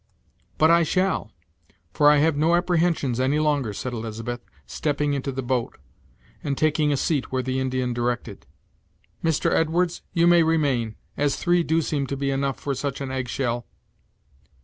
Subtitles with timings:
[0.57, 1.31] "But I shall;
[1.93, 5.77] for I have no apprehensions any longer," said Elizabeth, stepping into the boat,
[6.43, 8.47] and taking a seat where the Indian directed.
[9.23, 9.53] "Mr.
[9.53, 13.27] Edwards, you may remain, as three do seem to be enough for such an egg
[13.29, 13.67] shell."